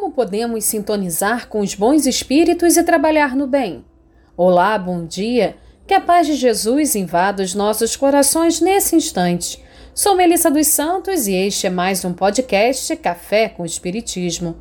[0.00, 3.84] Como podemos sintonizar com os bons espíritos e trabalhar no bem?
[4.34, 5.56] Olá, bom dia.
[5.86, 9.62] Que a paz de Jesus invada os nossos corações nesse instante.
[9.94, 14.56] Sou Melissa dos Santos e este é mais um podcast Café com Espiritismo.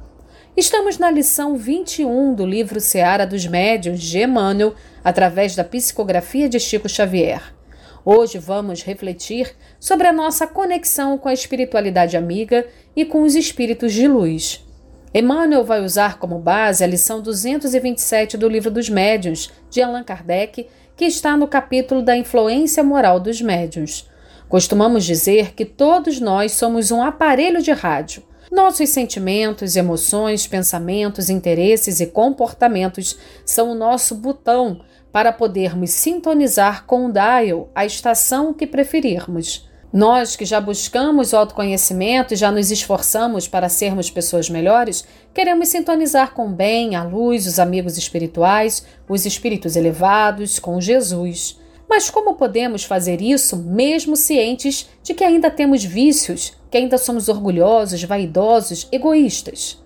[0.58, 6.60] Estamos na lição 21 do livro Seara dos Médiuns de Emmanuel, através da psicografia de
[6.60, 7.56] Chico Xavier.
[8.04, 13.94] Hoje vamos refletir sobre a nossa conexão com a espiritualidade amiga e com os espíritos
[13.94, 14.66] de luz.
[15.12, 20.68] Emmanuel vai usar como base a lição 227 do Livro dos Médiuns, de Allan Kardec,
[20.96, 24.08] que está no capítulo da influência moral dos médiuns.
[24.48, 28.22] Costumamos dizer que todos nós somos um aparelho de rádio.
[28.52, 34.82] Nossos sentimentos, emoções, pensamentos, interesses e comportamentos são o nosso botão
[35.12, 39.69] para podermos sintonizar com o dial, a estação que preferirmos.
[39.92, 45.70] Nós que já buscamos o autoconhecimento e já nos esforçamos para sermos pessoas melhores, queremos
[45.70, 51.60] sintonizar com o bem, a luz, os amigos espirituais, os espíritos elevados, com Jesus.
[51.90, 57.28] Mas como podemos fazer isso mesmo cientes de que ainda temos vícios, que ainda somos
[57.28, 59.84] orgulhosos, vaidosos, egoístas?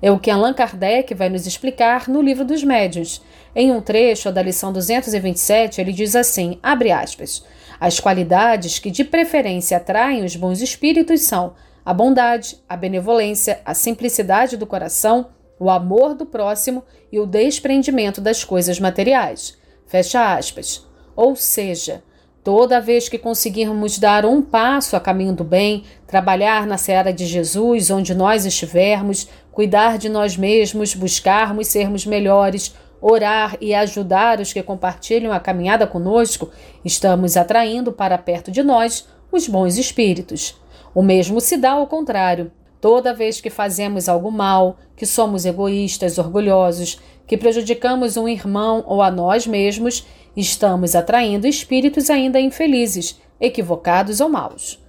[0.00, 3.20] É o que Allan Kardec vai nos explicar no livro dos Médiuns.
[3.54, 7.44] Em um trecho da lição 227, ele diz assim: abre aspas.
[7.80, 13.72] As qualidades que de preferência atraem os bons espíritos são a bondade, a benevolência, a
[13.72, 15.28] simplicidade do coração,
[15.58, 19.56] o amor do próximo e o desprendimento das coisas materiais.
[19.86, 20.86] Fecha aspas.
[21.16, 22.02] Ou seja,
[22.44, 27.24] toda vez que conseguirmos dar um passo a caminho do bem, trabalhar na seara de
[27.24, 34.52] Jesus, onde nós estivermos, cuidar de nós mesmos, buscarmos sermos melhores, orar e ajudar os
[34.52, 36.50] que compartilham a caminhada conosco,
[36.84, 40.60] estamos atraindo para perto de nós os bons espíritos.
[40.94, 42.50] O mesmo se dá ao contrário.
[42.80, 49.02] Toda vez que fazemos algo mal, que somos egoístas, orgulhosos, que prejudicamos um irmão ou
[49.02, 50.06] a nós mesmos,
[50.36, 54.82] estamos atraindo espíritos ainda infelizes, equivocados ou maus.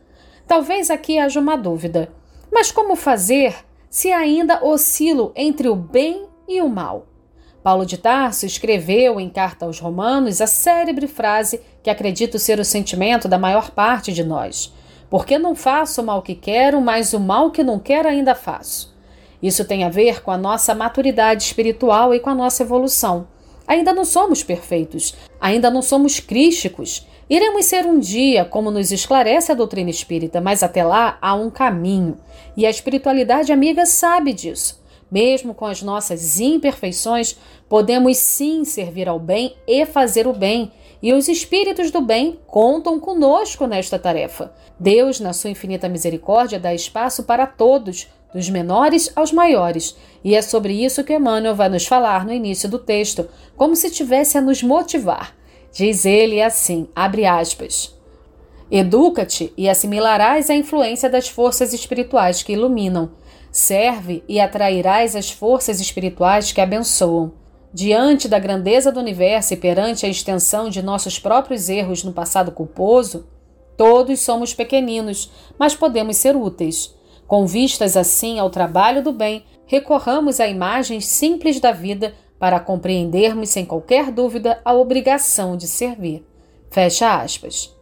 [0.47, 2.09] Talvez aqui haja uma dúvida.
[2.51, 3.55] Mas como fazer
[3.89, 7.10] se ainda oscilo entre o bem e o mal?
[7.63, 12.65] Paulo de Tarso escreveu em Carta aos Romanos a célebre frase que acredito ser o
[12.65, 14.73] sentimento da maior parte de nós:
[15.09, 18.91] Porque não faço o mal que quero, mas o mal que não quero ainda faço.
[19.41, 23.27] Isso tem a ver com a nossa maturidade espiritual e com a nossa evolução.
[23.67, 27.07] Ainda não somos perfeitos, ainda não somos crísticos.
[27.29, 31.49] Iremos ser um dia, como nos esclarece a doutrina espírita, mas até lá há um
[31.49, 32.17] caminho.
[32.57, 34.80] E a espiritualidade amiga sabe disso.
[35.11, 37.35] Mesmo com as nossas imperfeições,
[37.67, 40.71] podemos sim servir ao bem e fazer o bem,
[41.03, 44.53] e os espíritos do bem contam conosco nesta tarefa.
[44.79, 50.41] Deus, na sua infinita misericórdia, dá espaço para todos, dos menores aos maiores, e é
[50.41, 54.41] sobre isso que Emmanuel vai nos falar no início do texto, como se tivesse a
[54.41, 55.35] nos motivar.
[55.73, 57.93] Diz ele assim, abre aspas:
[58.69, 63.11] Educa-te e assimilarás a influência das forças espirituais que iluminam
[63.51, 67.33] Serve e atrairás as forças espirituais que abençoam.
[67.73, 72.51] Diante da grandeza do universo e perante a extensão de nossos próprios erros no passado
[72.51, 73.27] culposo,
[73.77, 76.95] todos somos pequeninos, mas podemos ser úteis.
[77.27, 83.49] Com vistas assim ao trabalho do bem, recorramos a imagens simples da vida para compreendermos
[83.49, 86.25] sem qualquer dúvida a obrigação de servir.
[86.69, 87.75] Fecha aspas.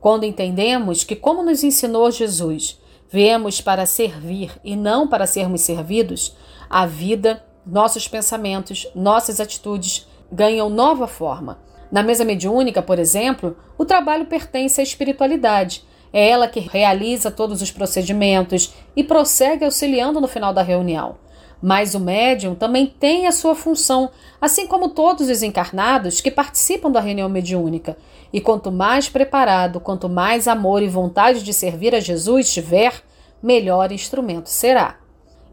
[0.00, 2.80] Quando entendemos que, como nos ensinou Jesus,
[3.12, 6.34] Viemos para servir e não para sermos servidos,
[6.70, 11.58] a vida, nossos pensamentos, nossas atitudes ganham nova forma.
[11.90, 15.84] Na mesa mediúnica, por exemplo, o trabalho pertence à espiritualidade.
[16.10, 21.16] É ela que realiza todos os procedimentos e prossegue auxiliando no final da reunião.
[21.62, 24.10] Mas o médium também tem a sua função,
[24.40, 27.96] assim como todos os encarnados que participam da reunião mediúnica.
[28.32, 33.00] E quanto mais preparado, quanto mais amor e vontade de servir a Jesus tiver,
[33.40, 34.96] melhor instrumento será.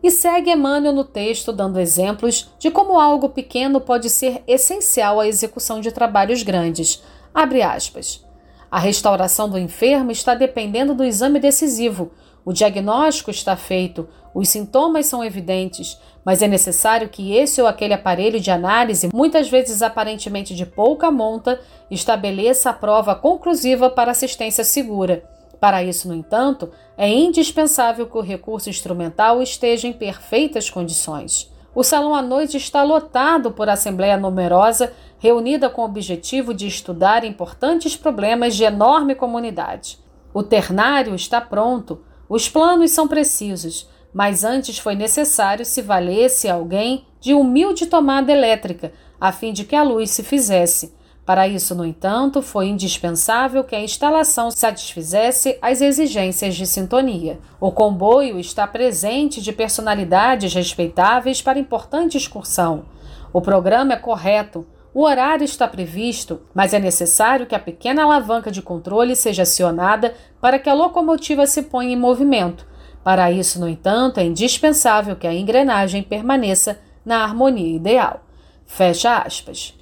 [0.02, 5.28] E segue Emmanuel no texto dando exemplos de como algo pequeno pode ser essencial à
[5.28, 7.04] execução de trabalhos grandes.
[7.34, 8.26] Abre aspas.
[8.72, 12.12] A restauração do enfermo está dependendo do exame decisivo,
[12.46, 17.94] o diagnóstico está feito, os sintomas são evidentes, mas é necessário que esse ou aquele
[17.94, 21.60] aparelho de análise, muitas vezes aparentemente de pouca monta,
[21.90, 25.24] estabeleça a prova conclusiva para assistência segura.
[25.60, 31.52] Para isso, no entanto, é indispensável que o recurso instrumental esteja em perfeitas condições.
[31.76, 37.24] O salão à noite está lotado por assembleia numerosa, reunida com o objetivo de estudar
[37.24, 40.00] importantes problemas de enorme comunidade.
[40.34, 47.06] O ternário está pronto, os planos são precisos, mas antes foi necessário se valesse alguém
[47.20, 50.94] de humilde tomada elétrica, a fim de que a luz se fizesse.
[51.26, 57.40] Para isso, no entanto, foi indispensável que a instalação satisfizesse as exigências de sintonia.
[57.60, 62.86] O comboio está presente de personalidades respeitáveis para importante excursão.
[63.32, 64.66] O programa é correto,
[65.00, 70.14] o horário está previsto, mas é necessário que a pequena alavanca de controle seja acionada
[70.42, 72.68] para que a locomotiva se ponha em movimento.
[73.02, 78.26] Para isso, no entanto, é indispensável que a engrenagem permaneça na harmonia ideal.
[78.66, 79.74] Fecha aspas.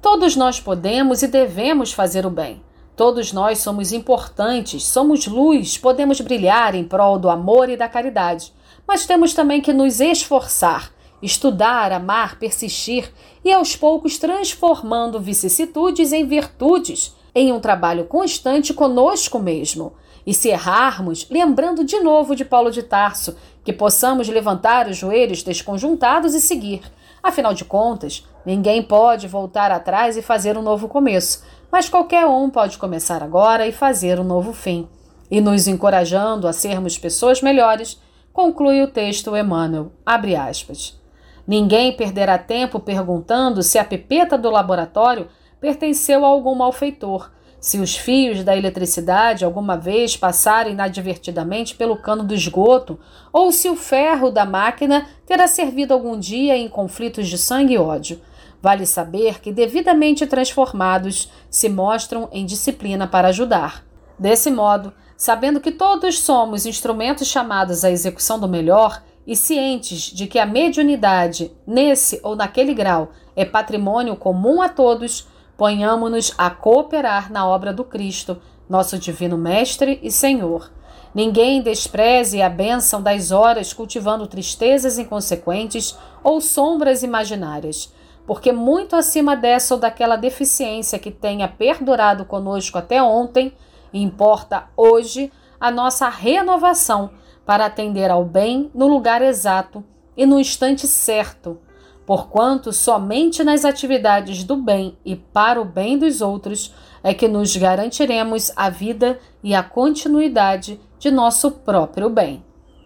[0.00, 2.62] Todos nós podemos e devemos fazer o bem.
[2.94, 8.52] Todos nós somos importantes, somos luz, podemos brilhar em prol do amor e da caridade,
[8.86, 13.12] mas temos também que nos esforçar estudar, amar, persistir
[13.44, 19.92] e aos poucos transformando vicissitudes em virtudes, em um trabalho constante conosco mesmo.
[20.26, 25.42] E se errarmos, lembrando de novo de Paulo de Tarso, que possamos levantar os joelhos
[25.42, 26.82] desconjuntados e seguir.
[27.22, 32.50] Afinal de contas, ninguém pode voltar atrás e fazer um novo começo, mas qualquer um
[32.50, 34.88] pode começar agora e fazer um novo fim.
[35.30, 38.00] E nos encorajando a sermos pessoas melhores,
[38.32, 39.92] conclui o texto Emmanuel.
[40.04, 40.99] Abre aspas.
[41.46, 45.28] Ninguém perderá tempo perguntando se a pipeta do laboratório
[45.60, 52.24] pertenceu a algum malfeitor, se os fios da eletricidade alguma vez passarem inadvertidamente pelo cano
[52.24, 52.98] do esgoto,
[53.30, 57.78] ou se o ferro da máquina terá servido algum dia em conflitos de sangue e
[57.78, 58.20] ódio.
[58.62, 63.84] Vale saber que, devidamente transformados, se mostram em disciplina para ajudar.
[64.18, 70.26] Desse modo, sabendo que todos somos instrumentos chamados à execução do melhor, e cientes de
[70.26, 77.30] que a mediunidade, nesse ou naquele grau, é patrimônio comum a todos, ponhamo-nos a cooperar
[77.30, 80.72] na obra do Cristo, nosso Divino Mestre e Senhor.
[81.14, 87.94] Ninguém despreze a bênção das horas cultivando tristezas inconsequentes ou sombras imaginárias,
[88.26, 93.52] porque muito acima dessa ou daquela deficiência que tenha perdurado conosco até ontem,
[93.94, 95.30] importa hoje
[95.60, 97.10] a nossa renovação
[97.44, 99.84] para atender ao bem no lugar exato
[100.16, 101.58] e no instante certo,
[102.06, 107.56] porquanto somente nas atividades do bem e para o bem dos outros é que nos
[107.56, 112.44] garantiremos a vida e a continuidade de nosso próprio bem.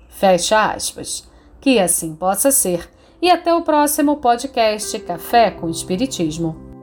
[0.09, 1.29] Fecha aspas.
[1.61, 2.89] Que assim possa ser.
[3.21, 6.74] E até o próximo podcast Café com Espiritismo.